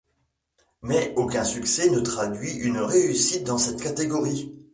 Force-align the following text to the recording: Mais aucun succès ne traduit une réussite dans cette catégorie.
Mais 0.81 1.13
aucun 1.15 1.43
succès 1.43 1.91
ne 1.91 1.99
traduit 1.99 2.55
une 2.55 2.79
réussite 2.79 3.43
dans 3.45 3.59
cette 3.59 3.83
catégorie. 3.83 4.51